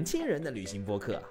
[0.00, 1.22] 年轻人的旅行播客。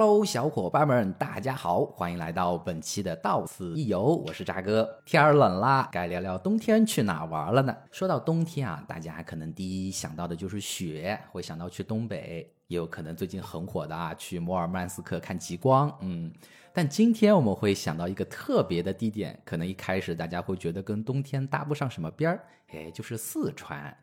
[0.00, 4.88] Hello，小伙伴们，大家好，欢迎来到本期的到此一游，我是渣哥。
[5.04, 7.76] 天儿冷啦，该聊聊冬天去哪玩了呢？
[7.92, 15.94] 说到冬天啊，大家可能第一想到的就是雪，会想到去东北，也有可能最近很火的啊，去摩尔曼斯克看极光。
[16.00, 16.32] 嗯，
[16.72, 23.94] 但今天我们会想到一个特别的地点，可能一开始大家会觉得跟冬天搭不上什么边儿，哎，就是四川。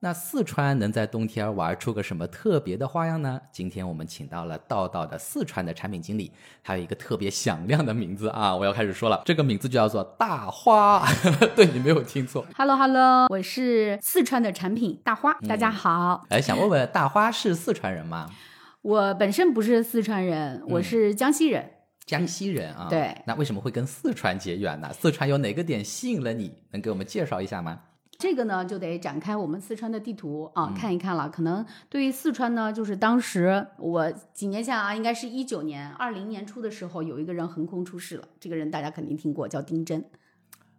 [0.00, 3.40] 那四川能在冬天玩出个什么特别的花样呢？
[3.50, 6.30] 今天我们请到了道道的四川的产品经理，
[6.62, 8.54] 还有一个特别响亮的名字啊！
[8.54, 11.04] 我要开始说了，这个名字就叫做大花，
[11.56, 12.46] 对你没有听错。
[12.54, 16.24] Hello Hello，我是四川的产品大花，大家好。
[16.28, 18.30] 哎，想问问大花是四川人吗？
[18.82, 21.72] 我本身不是四川人，我是江西人。
[22.06, 22.86] 江西人啊？
[22.88, 23.20] 对。
[23.26, 24.92] 那为什么会跟四川结缘呢？
[24.92, 26.54] 四川有哪个点吸引了你？
[26.70, 27.80] 能给我们介绍一下吗？
[28.18, 31.30] 这个呢，就得展开我们四川的地图啊，看一看了。
[31.30, 38.24] 可能对于四川呢，就是当时我几年前啊，应该是一九年、二零年初的时候，有一个人横空出世了。
[38.40, 40.04] 这个人大家肯定听过，叫丁真。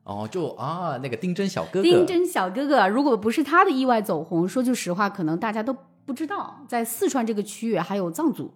[0.03, 1.83] 哦，就啊，那个丁真小哥哥。
[1.83, 5.73] 丁真小哥哥，如果不是他的意外走红，说句实话，可能大家都
[6.05, 8.53] 不知道，在四川这个区域还有藏族。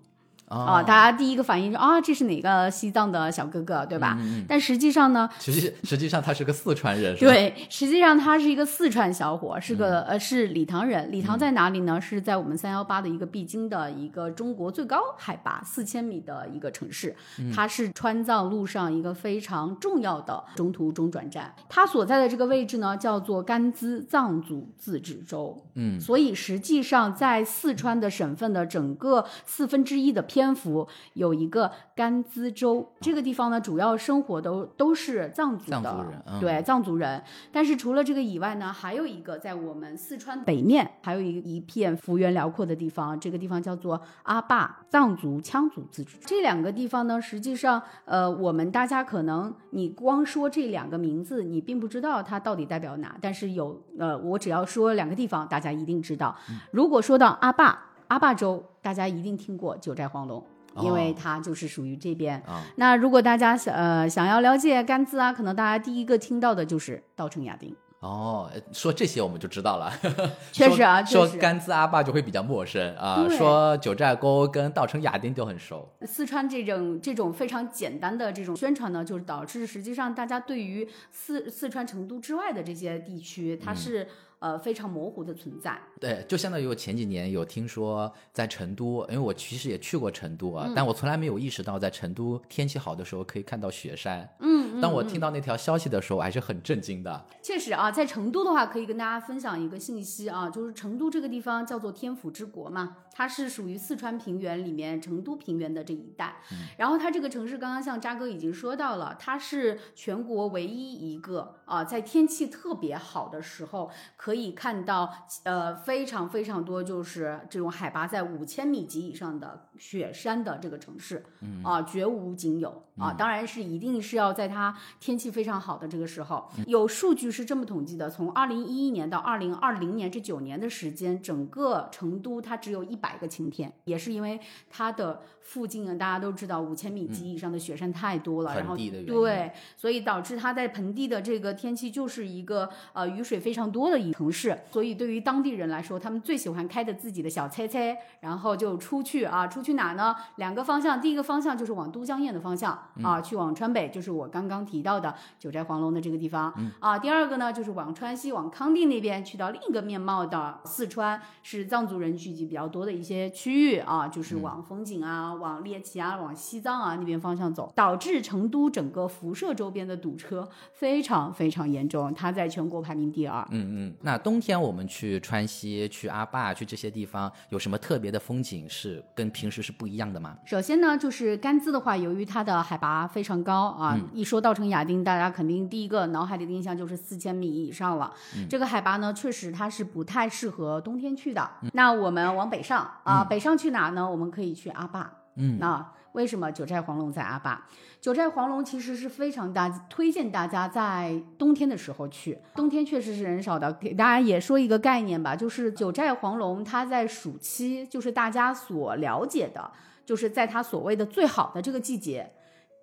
[0.54, 4.18] 啊，大家第一个反应是啊，这是哪个西藏的小哥哥，对吧？
[4.48, 11.12] 但实际上呢，实际实际上他是个四川人，对，实际上他是一个四川小伙，是个呃是理塘人。
[11.12, 12.00] 理塘在哪里呢？
[12.00, 17.16] 是在我们三幺八的一个必经的一个中国最高海拔四千米的一个城市，
[17.56, 21.54] 它是川藏路上一个非常重要的中途中转站。
[21.68, 25.66] 它所在的这个位置呢，叫做甘孜藏族自治州。
[25.76, 30.43] 嗯，所以实际上在四川的省份的整个四分之一的偏。
[30.44, 36.06] 篇幅有一个甘孜州这个地方呢，主要生活都都是藏族的，
[36.42, 37.24] 对藏族人。
[37.50, 46.18] 但是除了这个以外呢，还有一个在我们四川北面，还有一一片幅员辽阔的地方，这个地方叫做阿坝藏族羌族自治。
[46.26, 53.16] 这两个地方呢，实际上，呃，我们大家可能你光说这两个名字，你并不知道它到底代表哪。
[53.22, 56.36] 但是有，呃，我只要说两个地方，大家一定知道。
[56.72, 57.80] 如果说到阿坝。
[58.10, 60.46] 阿坝州，大家一定听过九寨黄龙，
[60.82, 62.44] 因为它就是属于这边。
[62.76, 67.74] 那如果大家想呃想要了解甘孜啊，可能大家第一个听到的就是稻城亚丁。
[68.02, 69.90] 哦，说这些我们就知道了。
[70.52, 73.26] 确实啊，说甘孜阿坝就会比较陌生啊。
[73.30, 75.88] 说九寨沟跟稻城亚丁就很熟。
[76.02, 84.06] 四川这种这种非常简单的这种宣传呢，就是导致实际上大家对于四四川成都之外的这些地区，它是。
[84.44, 85.80] 呃，非常模糊的存在。
[86.02, 94.30] 对，就相当于我前几年有听说，在成都，因为我其实也去过成都啊，但我从来没有意识到，在成都天气好的时候可以看到雪山。
[94.40, 97.26] 嗯，当我听到那条消息的时候，我还是很震惊的。
[97.42, 106.36] 确实啊，在成都的话，可以跟大家分享一个信息啊，就是成都这个地方叫做天府之国嘛，它是属于四川平原里面成都平原的这一带。
[106.52, 114.33] 嗯然后它这个城市，刚刚像扎哥已经说到了，它是全国唯一一个啊，在天气特别好的时候可。
[114.34, 115.14] 可以看到，
[115.44, 121.24] 呃，非常非常多，就是这种海拔在五千米级以上的雪山的这个城市，
[121.64, 123.14] 啊，绝无仅有啊！
[123.14, 126.50] 当然是一定是要在它天气非常好的这个时候。
[126.66, 144.12] 有数据是这么统计的：从二零一一年到二零二零年这九年的时间，整个成都它只有一百个晴天，也是因为它的附近啊，大家都知道五千米级以上的雪山太多了，然后对，所以导致它在盆地的这个天气就是一个呃雨水非常多的一。
[144.24, 147.78] 城市，所以对于当地人来说，他们最喜欢开着自己的小车车，
[148.22, 150.16] 然后就出去啊，出去哪呢？
[150.38, 156.98] 两个方向，第一个方向就是往都江堰的方向啊，去往川北，就是我刚刚提到的九寨黄龙的这个地方啊。
[156.98, 173.46] 第二个呢，就是往川西，往康定那边，去到另一个面貌的四川，是藏族人聚集比较多的一些区域啊，就是往风景啊，往猎奇啊，往西藏啊那边方向走，导致成都整个辐射周边的堵车非常非常严重，它在全国排名第二。
[173.52, 174.13] 嗯嗯，那。
[174.14, 180.38] 那冬天我们去川西、去阿坝、去这些地方，有什么特别的风景是跟平时是不一样的吗？
[180.46, 188.14] 首先呢，就是甘孜的话，由于它的海拔非常高啊，一说稻城亚丁，大家肯定第一个脑海里的印象就是四千米以上了。
[188.48, 191.50] 这个海拔呢，确实它是不太适合冬天去的。
[191.74, 194.08] 那我们往北上啊，北上去哪呢？
[194.08, 195.12] 我们可以去阿坝。
[195.38, 195.84] 嗯，那
[196.14, 197.64] 为什么九寨黄龙在阿坝？
[198.00, 202.40] 九寨黄龙其实是非常大，推荐大家在冬天的时候去。
[202.56, 209.72] 冬天确实是人少的，给大家也说一个概念吧，就是九寨黄龙它在暑期，就是大家所了解的，
[210.06, 212.32] 就是在它所谓的最好的这个季节，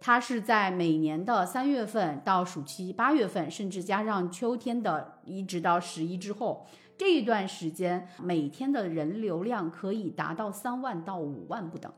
[0.00, 6.66] 它是在每年的三月份到暑期八月份，甚至加上秋天的一直到十一之后
[6.98, 11.92] 这一段时间，每天的人流量可以达到三万到五万不等。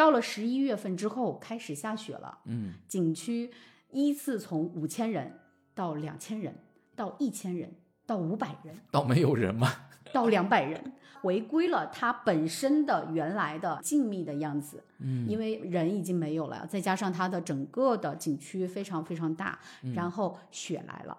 [0.00, 3.50] 到了十一月份之后，开始下雪了，嗯，景区
[3.90, 5.30] 依次从五千人
[5.74, 6.54] 到两千人
[6.96, 7.70] 到一千人
[8.06, 9.70] 到五百人到没有人吗？
[10.10, 14.82] 到两百人，回归了它本身的原来的静谧的样子。
[15.00, 19.58] 嗯，因为人已经没有了，再加上它的整个的景区非常非常大，
[19.94, 21.14] 然后雪来了。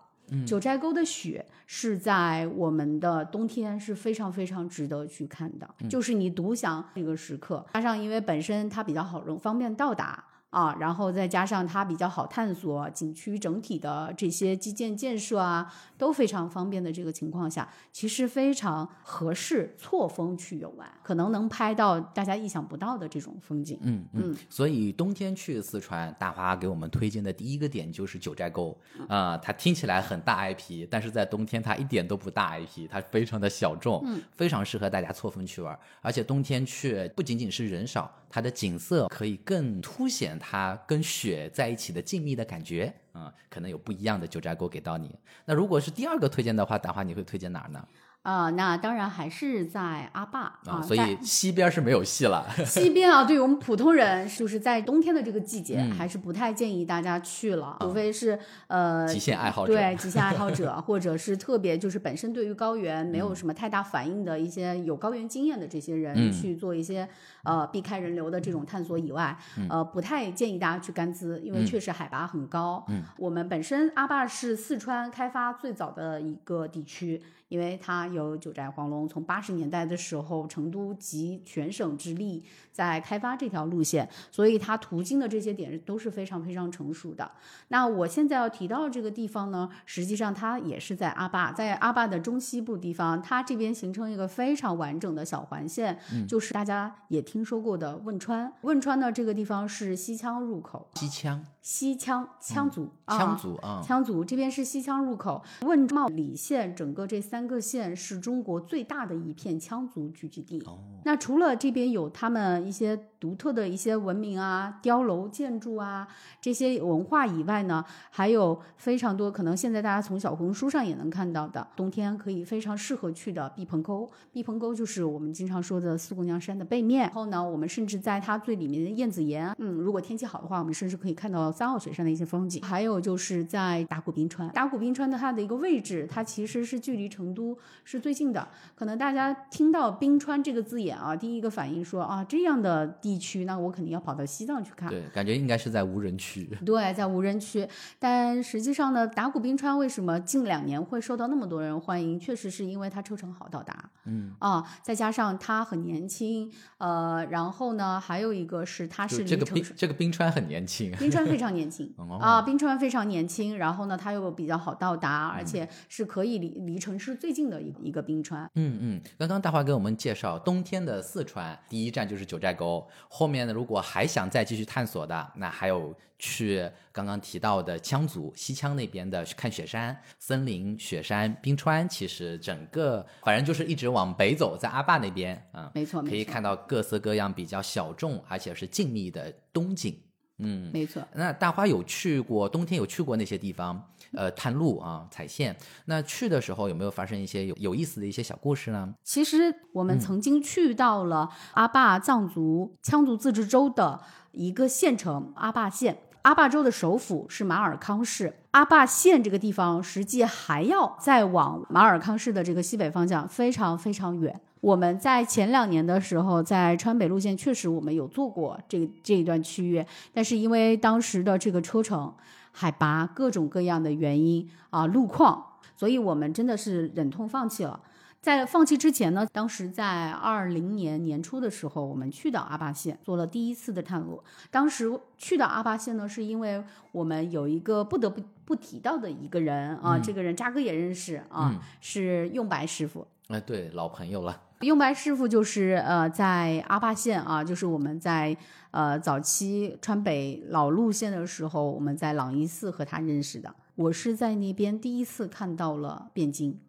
[0.46, 10.24] 九寨沟的雪是在我们的冬天是非常非常值得去看的，就是你独享那个时刻，加上因为本身它比较好容方便到达。
[10.52, 23.80] 啊，然后再加上它比较好探索，景区整体的这些基建建设啊都非常方便的这个情况下，其实非常合适错峰去游玩，可能能拍到大家意想不到的这种风景。
[23.82, 28.78] 嗯嗯，所以冬天去四川，大花给我们推荐的第一个点就是九寨沟
[29.08, 40.40] 啊，它听起来很大 IP，但是在冬天它一点都不大 IP，它非常的小众，嗯，非常适合大家错峰去玩，而且冬天去不仅仅是人少，它的景色可以更凸显。
[40.40, 45.14] 它跟雪在一起的静谧的感觉，嗯，可能有不一样的九寨沟给到你。
[45.46, 47.88] 那如果是第二个推荐的话，的话你会推荐哪儿呢？
[48.24, 52.46] 啊，那当然还是在阿坝啊，所以西边是没有戏了。
[52.64, 58.38] 西边啊，对于我们普通人，就是在冬天的这个季节，还是不太建议大家去了，除非是
[58.68, 67.10] 呃极限爱好者，对 极限爱好者，或者是特别就是本身对于高原没有什么太大反应的一些有高原经验的这些人去做一些
[67.44, 69.36] 呃避开人流的这种探索以外，
[69.68, 72.86] 呃，不太建议大家去甘孜，因为确实海拔很高。
[72.90, 77.20] 嗯，我们本身阿坝是四川开发最早的一个地区。
[77.52, 87.32] 因为它有九寨黄龙，从八十年代的时候，成都集全省之力在开发这条路线，所以它途经的这些点都是非常非常成熟的。
[87.70, 98.52] 那我现在要提到这个地方呢，实际上它也是在阿坝，在阿坝的中西部地方，它这边形成一个非常完整的小环线，就是大家也听说过的汶川。
[98.62, 101.40] 汶川呢，这个地方是西羌入口，西羌。
[101.62, 105.40] 西羌羌族，羌族啊，羌族这边是西羌入口。
[105.62, 110.64] 汶茂里县整个这三个县是中国最大的一片羌族聚居地。
[111.04, 116.08] 那除了这边有他们一些独特的一些文明啊、碉楼建筑啊
[116.40, 124.10] 这些文化以外呢，还有非常多可能现在大家从小红书上也能看到的，冬天可以非常适合去的毕棚沟。
[124.32, 127.04] 毕棚沟就是我们经常说的四姑娘山的背面。
[127.04, 131.51] 然后呢，我们甚至在它最里面的燕子岩，嗯，如果天气好的话，我们甚至可以看到。
[131.52, 134.50] 三号雪山的一些风景，还有就是在达古冰川。
[134.50, 138.48] 达古冰川的它的一个位置，它其实是距离成都是最近的。
[138.76, 144.90] 可能大家听到冰川这个字眼啊，第一个反应说啊，这样的地区，那我肯定要跑到西藏去看。
[144.90, 146.50] 对，感觉应该是在无人区。
[146.66, 147.68] 对，在无人区。
[147.98, 152.20] 但实际上呢，达古冰川为什么近两年会受到那么多人欢迎？
[152.20, 153.90] 确实是因为它车程好到达。
[154.06, 168.50] 嗯啊，再加上它很年轻，呃，然后呢，还有一个是它是这个冰这个冰川很年轻，冰川非常年轻啊，冰川非常年轻，然后呢，它又比较好到达，而且是可以离离城市最近的一一个冰川。
[168.56, 189.98] 嗯嗯，刚刚大华给我们介绍冬天的四川，第一站就是九寨沟，后面呢，如果还想再继续探索的，那还有去刚刚提到的羌族西羌那边的看雪山、森林、雪山、冰川，其实整个反正就是一直往北走，在阿坝那边啊，没错，可以看到各色各样比较小众而且是静谧的冬景。
[190.42, 191.02] 嗯，没错。
[191.14, 193.82] 那大花有去过，冬天有去过那些地方，
[194.14, 195.56] 呃，探路啊，踩线。
[195.86, 198.94] 那去的时候有没有发生一些有有意思的一些小故事呢？
[199.04, 205.98] 其实我们曾经去到了阿坝藏族羌族自治州的一个县城阿坝县。
[206.24, 214.40] 阿坝州的首府是马尔康市，阿坝县这个地方实际还要再往马尔康市的这个西北方向非常非常远。
[214.60, 222.14] 我们在前两年的时候，在川北路线确实我们有做过这这一段区域，但是因为当时的这个车程、
[222.52, 225.44] 海拔各种各样的原因啊，路况，
[225.76, 227.80] 所以我们真的是忍痛放弃了。
[228.22, 234.24] 在放弃之前呢，当时在二零年年初的时候，我们去到阿坝县做了第一次的探路。
[234.52, 234.88] 当时
[235.18, 243.08] 去到阿坝县呢，是因为我们有一个不得不不提到的一个人啊，这个人扎哥也认识啊，是用白师傅。
[243.30, 244.40] 哎，对，老朋友了。
[244.60, 248.38] 用白师傅就是呃，在阿坝县啊，就是我们在
[248.70, 253.56] 呃早期川北老路线的时候，我们在朗伊寺和他认识的。
[253.74, 256.60] 我是在那边第一次看到了汴京。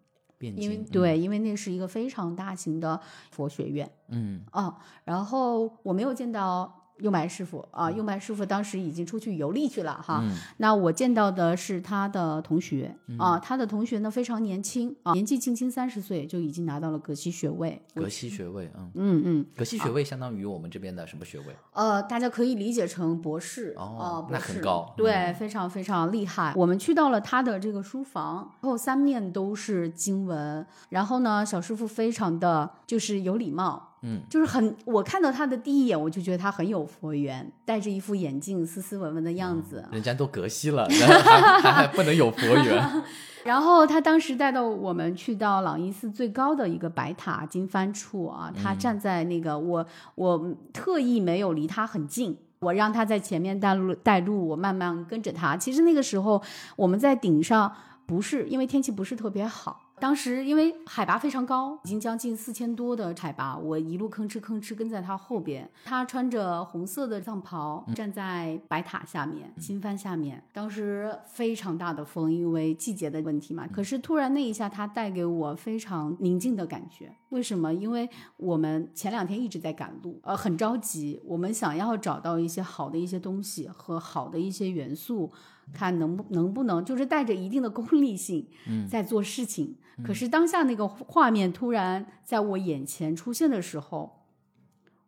[0.49, 4.43] 因为对，因为那是一个非常大型的佛学院，嗯。
[4.51, 10.21] 啊，然后我没有见到右白师傅啊，右白师傅当时已经出去游历去了哈。
[10.23, 17.81] 嗯那我见到的是他的同学啊，他的同学呢非常年轻啊，年纪轻轻三十岁就已经拿到了葛西学位。
[17.95, 21.47] 格西学位，嗯，嗯嗯，格西学位相当于我们这边的什么学位？
[21.73, 26.53] 呃，大家可以理解成博士哦很高对，非常非常厉害。
[26.57, 33.89] 我们去到了他的这个书房，然后三面都是经文，然后呢，小师傅非常的就是有礼貌。
[34.03, 39.85] 嗯，就是很，我看到他的第一眼，我就觉得他很有佛缘，戴着一副眼镜，斯斯文文的样子。
[39.93, 43.03] 人家都格西了， 还还还不能有佛缘？
[43.45, 52.37] 然后他当时带到我们去到朗伊寺最高的一个白塔经幡处啊，他站在那个我我特意没有离他很近。
[52.61, 55.57] 我让他在前面带路带路，我慢慢跟着他。
[55.57, 56.41] 其实那个时候
[56.77, 57.73] 我们在顶上，
[58.07, 65.71] 不是因为天气不是特别好，当时因为海拔非常高，已经将近四千多的海拔，我一路吭哧吭哧跟在他后边。
[65.85, 70.43] 他穿着红色的藏袍，站在白塔下面、新帆下面。
[70.53, 73.65] 当时非常大的风，因为季节的问题嘛。
[73.69, 77.15] 可是突然那一下，他带给我非常宁静的感觉。
[77.29, 77.73] 为什么？
[77.73, 81.23] 因为我们前两天一直在赶路，呃，很着急。
[81.25, 85.31] 我们想要找到一些好的一些东西和好的一些元素，
[85.73, 88.49] 看能不能不能就是带着一定的功利性，
[88.89, 89.77] 在做事情。
[90.03, 94.25] 可是当下那个画面突然在我眼前出现的时候，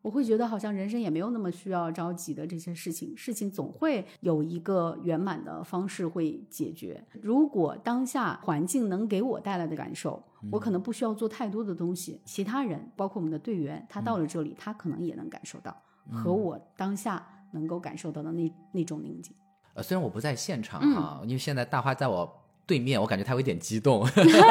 [0.02, 7.02] 我会觉得好像人生也没有那么需要着急的这些事情，事情总会有一个圆满的方式会解决。
[7.22, 15.74] 如果当下环境能给我带来的感受，我可能不需要做太多的东西，其他人包括我们的队员，他到了这里，他可能也能感受到
[16.12, 19.34] 和我当下能够感受到的那那种宁静。
[19.74, 24.06] 呃，虽然我不在现场嗯哈，因为现在大花在我对面，我感觉他有点激动，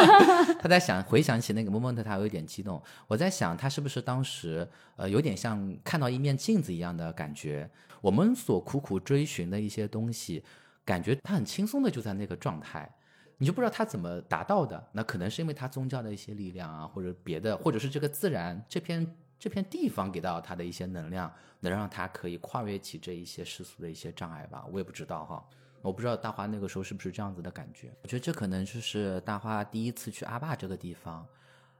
[0.61, 2.81] 他在想回想起那个 moment，他有一点激动。
[3.07, 7.69] 我在想他是不是当时呃有点像看到一面镜子一样的感觉。
[8.01, 10.43] 我们所苦苦追寻的一些东西，
[10.83, 12.89] 感觉他很轻松的就在那个状态。
[13.39, 19.05] 你就不知道他怎么达到的，那可能是因为他宗教的一些力量啊，或者别的，或者是这个自然这片
[19.43, 24.65] 这片地方给到他的一些能量，能让他可以跨越起这一些世俗的一些障碍吧。
[24.71, 25.45] 我也不知道哈，
[25.81, 27.93] 我不知道大花那个时候是不是这样子的感觉。
[28.03, 31.27] 我觉得这可能就是大花第一次去阿坝这个地方，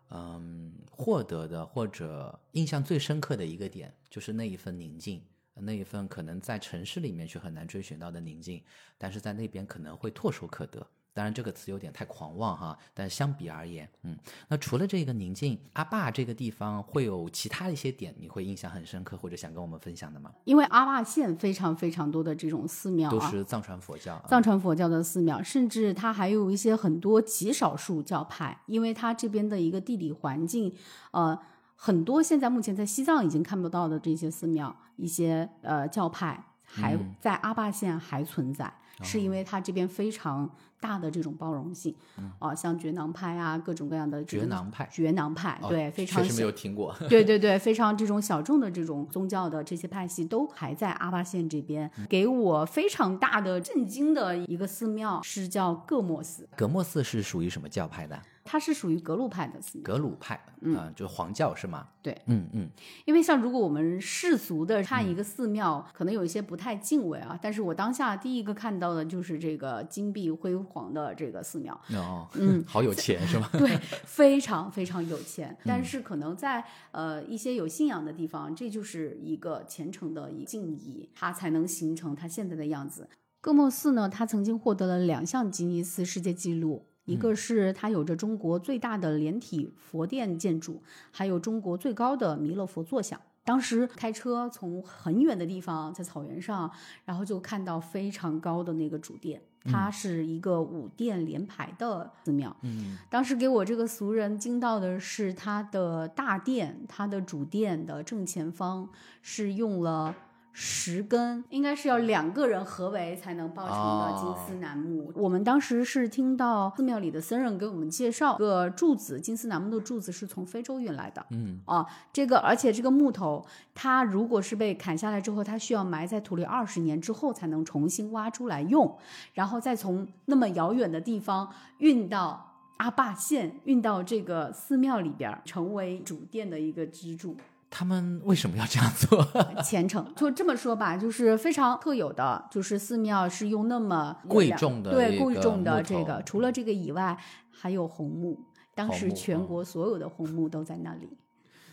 [0.10, 5.24] 嗯，获得的或者印象最深刻的一个点，就是那一份宁静。
[5.54, 8.62] 那一份可能在城市里面去很难追寻到的宁静，
[8.98, 10.86] 但是在那边可能会唾手可得。
[11.14, 14.18] 当然，这个词有点太狂妄哈，但相比而言，嗯，
[14.48, 20.32] 那除了这个宁静，阿坝这个地方会有其他一些点你会印象很深刻，或者想跟我们分享的吗？
[20.46, 30.74] 因为阿坝县非常非常多的这种寺庙啊，都是藏传佛教啊，藏传佛教的寺庙，甚至它还有一些很多极少数教派，因为它这边的一个地理环境，
[31.12, 31.38] 呃，
[31.76, 41.96] 很多现在目前在西藏已经看不到的这些寺庙，一些呃教派还在阿坝县还存在，是因为它这边非常大的这种包容性，
[42.40, 44.88] 啊、像觉囊派啊，各种各样的觉囊派。
[44.92, 46.96] 觉囊派，哦对，非常确实没有听过。
[47.10, 58.22] 对对对， 非常这种小众的这种宗教的这些派系都还在阿坝县这边，给我非常大的震惊的一个寺庙是叫格莫寺，格莫寺是属于什么教派的？
[58.54, 59.84] 它是属于格鲁派的寺庙。
[59.84, 61.88] 格鲁派，嗯、就是黄教是吗？
[62.04, 62.70] 对，嗯嗯，
[63.04, 73.50] 因为像如果我们世俗的看一个寺庙，可能有一些不太敬畏啊，但是我当下第一个看到的就是这个金碧辉煌的这个寺庙，哦，嗯，好有钱是吗？
[73.58, 83.10] 对，非常非常有钱，但是可能在呃一些有信仰的地方，这就是一个虔诚的一敬意，它才能形成它现在的样子。
[83.42, 86.86] 各莫寺呢，它曾经获得了两项吉尼斯世界纪录。
[87.06, 90.82] 一个是它有着中国最大的连体佛殿建筑，
[91.12, 93.20] 还有中国最高的弥勒佛坐像。
[93.46, 96.72] 当时开车从很远的地方，在草原上，
[97.04, 102.56] 然后就看到非常高的那个主殿，它是一个五殿连排的寺庙。
[102.62, 108.90] 嗯，当时给我这个俗人惊到的是，它的大殿，它的主殿的正前方
[109.22, 110.16] 是用了
[110.56, 115.12] 十根，应该是要两个人合围才能抱成的金丝楠木。
[115.16, 121.26] 我们当时是听到寺庙里的僧人给我们介绍，个柱子金丝楠木的柱子是从非洲运来的。
[121.32, 121.84] 嗯啊，
[122.14, 123.44] 这个而且这个木头，
[123.74, 128.96] 它如果是被砍下来之后，它需要埋在土里二十年之后才能重新挖出来用，
[129.34, 137.36] 然后再从那么遥远的地方运到阿坝县，运到这个寺庙里边儿，成为主殿的一个支柱。
[137.76, 139.28] 他们为什么要这样做？
[139.66, 147.18] 虔诚，就这么说吧，就是非常特有的，就是寺庙是用那么贵重的对贵重的这个，除了这个以外，
[147.50, 148.40] 还有红木，
[148.76, 151.18] 当时全国所有的红木都在那里。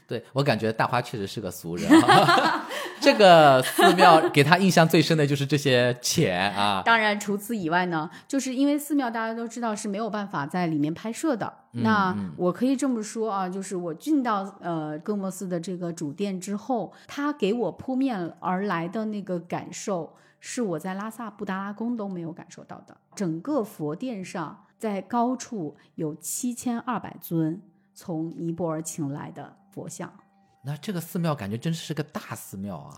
[0.08, 2.66] 对我感觉大花确实是个俗人啊，
[3.02, 6.82] 这个寺庙给他印象最深的就是这些钱啊。
[6.86, 11.52] 当然，除此以外呢，就是因为寺庙大家都知道是没有办法在里面拍摄的。
[11.72, 22.96] 嗯那我可以这么说啊，就是我进到呃哥莫斯的这个主殿之后，他给我扑面而来的那个感受，是我在拉萨布达拉宫都没有感受到的。
[23.14, 27.62] 整个佛殿上，在高处有七千二百尊
[27.94, 30.12] 从尼泊尔请来的佛像。
[30.62, 32.94] 那这个寺庙感觉真是个大寺庙啊！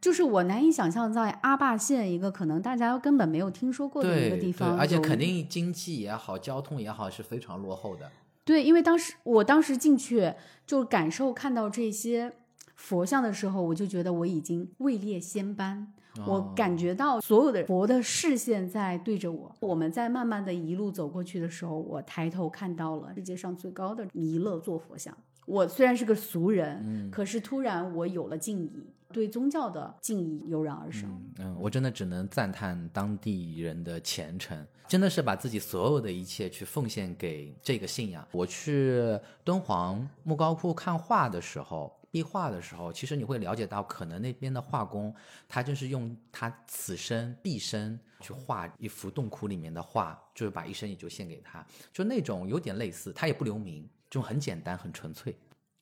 [0.00, 8.10] 就是我难以想象，在阿坝县一个可能大家根本没有听说过的一个地方，而且肯定经济也好，交通也好是非常落后的。
[8.44, 10.32] 对，因为当时我当时进去
[10.66, 12.32] 就感受看到这些
[12.76, 15.92] 佛像的时候，我就觉得我已经位列仙班。
[16.26, 19.54] 我哦感觉到所有的佛的视线在对着我。
[19.60, 25.16] 我们在慢慢的一路走过去的时候，我抬头看到了世界上最高的弥勒坐佛像。
[25.48, 28.70] 我虽然是个俗人，可是突然我有了敬意，
[29.10, 31.10] 对宗教的敬意油然而生。
[31.38, 38.26] 嗯，我真的只能赞叹当地人的虔诚，真的是把自己所有的一切去奉献给这个信仰。
[38.32, 41.94] 我去敦煌莫高窟看画的时候。
[42.10, 45.14] 壁画的时候，其实你会了解到，可能那边的画工，
[45.46, 55.38] 他就是用他此生毕生去画一幅洞窟里面的画，就是把一生也就献给他，就那种有点类似，他也不留名，就很简单，很纯粹。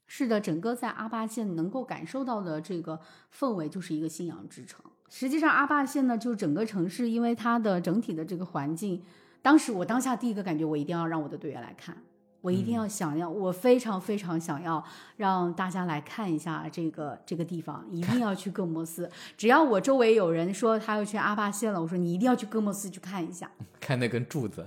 [0.06, 3.00] 是的，整个在阿坝县能够感受到的这个
[3.37, 4.85] 氛围，就是一个信仰之城。
[5.09, 9.02] 实际上，阿坝县呢，就整个城市，因为它的整体的这个环境，
[9.42, 11.97] 当时我当下第一个感觉，我一定要让我的队员来看，
[12.46, 14.82] 我一定要想要，我非常非常想要
[15.16, 19.10] 让大家来看一下这个这个地方，一定要去各莫斯。
[19.36, 23.50] 只要我周围有人说他要去阿坝县了，我说你一定要去各莫斯去看一下，
[23.80, 24.64] 看那根柱子，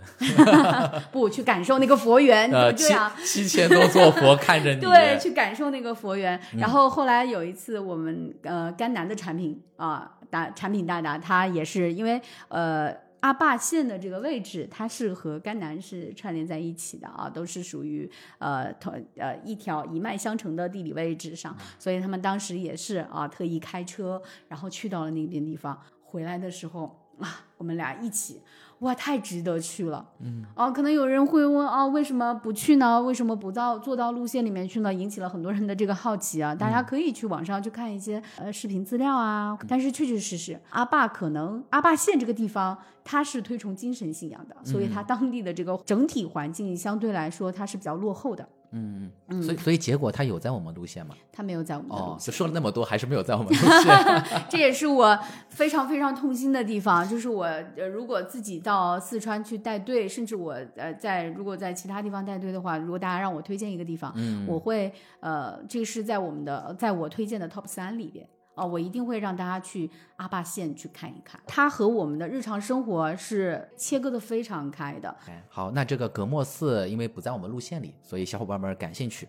[1.10, 3.16] 不去感受那个佛缘，呃，七对啊。
[3.24, 6.38] 七千多座佛看着你， 对，去感受那个佛缘。
[6.58, 28.42] 然后后来有一次，我们呃甘南的产品啊，大产品大大，他也是因为呃阿坝县的这个位置，它是和甘南是串联在一起的啊，都是属于呃同呃一条一脉相承的地理位置上，所以他们当时也是啊特意开车，然后去到了那边地方，回来的时候啊，我们俩一起。
[28.80, 30.06] 哇，太值得去了。
[30.20, 33.02] 嗯，哦，可能有人会问啊，为什么不去呢？
[33.02, 34.94] 为什么不到坐到路线里面去呢？
[34.94, 36.56] 引起了很多人的这个好奇啊。
[36.56, 39.58] 大家可以去网上去看一些呃视频资料啊。
[39.68, 48.48] 但是确确实实，阿坝可能阿坝县这个地方，它是推崇精神信仰的，所以它当地的这个整体环境相对来说它是比较落后的。
[48.72, 51.16] 嗯嗯，所以所以结果他有在我们路线吗？
[51.32, 52.32] 他没有在我们的路哦，线。
[52.32, 54.24] 就说了那么多，还是没有在我们路线。
[54.50, 55.18] 这也是我
[55.50, 68.28] 非常非常痛心的地方，就是我呃，如果自己到四川去带队，甚至我呃在如果在其他地方带队的话，如果大家让我推荐一个地方，嗯我会呃，这是在我们的在我推荐的 top 三里边。
[68.60, 75.10] 哦，我一定会让大家去阿坝县去看一看，它和我们的日常生活是切割的非常开的。
[75.28, 79.28] 哎，好，那这个格莫寺因为不在我们路线里，所以小伙伴们感兴趣，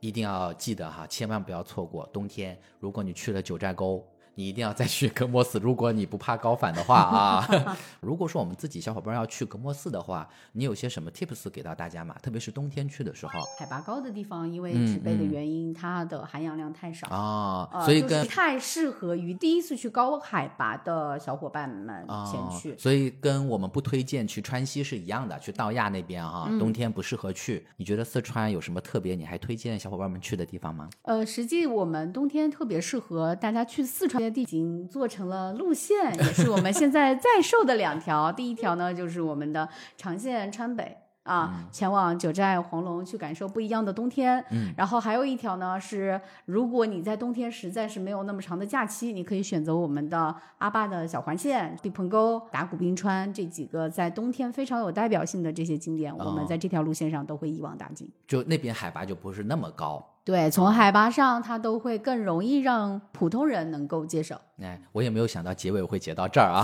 [0.00, 2.56] 一定要记得哈，千万不要错过冬天。
[2.78, 4.06] 如果你去了九寨沟，
[4.38, 5.58] 你一定要再去格莫寺。
[5.58, 12.14] 如果你不怕高反的话啊， 如果说我们自己小伙伴要去格莫寺的话，你有些什么 tips 给到大家嘛？
[12.22, 17.08] 特别是冬天去的时候海拔高的地方，因为嗯植被的嗯原因，它的含氧量太少。
[17.08, 22.78] 啊，呃，所以跟就是不太适合于第一次去高海拔的小伙伴们啊前去。
[22.78, 27.66] 所以跟我们不推荐去川西是一样的，去道亚那边哈、嗯冬天不适合去。
[27.76, 29.16] 你觉得四川有什么特别？
[29.16, 30.88] 你还推荐小伙伴们去的地方吗？
[31.02, 38.30] 呃，实际我们冬天特别适合大家去四川的地景做成了路线，也是我们现在在售的两条。
[38.30, 40.96] 第一条呢，就是我们的长线川北。
[41.24, 44.42] 啊，前往九寨黄龙去感受不一样的冬天。
[44.50, 58.08] 嗯，然后还有一条呢是，如果你在冬天实在是没有那么长的假期，你可以选择我们的阿坝的小环线、地棚沟、达古冰川这几个在冬天非常有代表性的这些景点，我们哦在这条路线上都会一网打尽。
[58.26, 60.02] 就那边海拔就不是那么高。
[60.28, 64.38] 对，从海拔上它都会更容易让普通人能够接受。
[64.62, 66.62] 哎，我也没有想到结尾会结到这儿啊！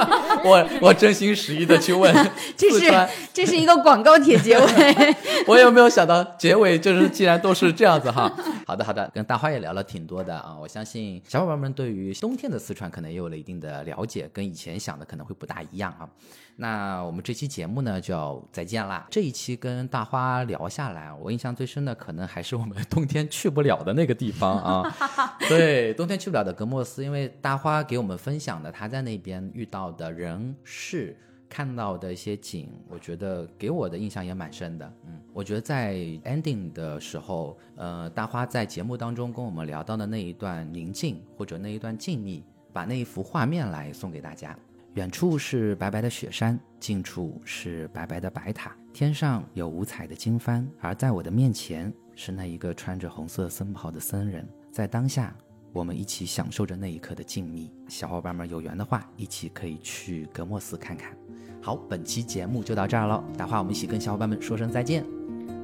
[0.44, 2.14] 我我真心实意的去问
[2.58, 4.66] 这是，这是一个广告帖结尾。
[5.48, 8.30] 我也没有想到结尾就是既然都是这样子哈。
[8.66, 16.06] 好的好的，跟大花也聊了挺多的啊，我相信小伙伴们对于冬天的四川可能也有了一定的了解，跟以前想的可能会不大一样啊。
[16.56, 19.06] 那我们这期节目呢就要再见啦。
[19.10, 24.96] 这一期跟大花聊下来，我印象最深的可能还是我们冬天去不了的那个地方啊。
[25.48, 31.16] 对，冬天去不了的格莫斯，因为大花给我们分享的他在那边遇到的人事。
[31.48, 34.92] 看到的一些景，我觉得给我的印象也蛮深的。
[35.06, 42.42] 嗯，我觉得在 ending 的时候，呃，大花在节目当中跟我们聊到的那一段宁静或者那一段静谧，
[42.72, 44.58] 把那一幅画面来送给大家。
[44.96, 54.48] 远处是白白的雪山，近处是白白的白塔，天上有五彩的经幡，而在我的面前是那一个穿着红色僧袍的僧人。
[54.72, 55.36] 在当下，
[55.70, 57.70] 我们一起享受着那一刻的静谧。
[57.88, 61.14] 小伙伴们有缘的话，一起可以去格莫寺看看。
[61.60, 65.04] 好，本期节目就到这儿了，大话我们一起跟小伙伴们说声再见，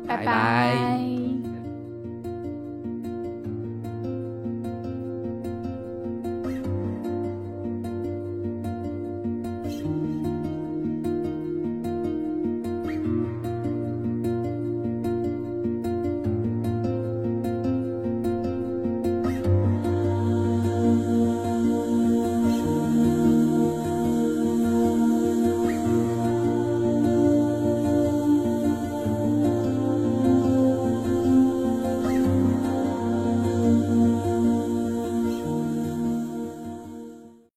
[0.06, 1.31] 拜拜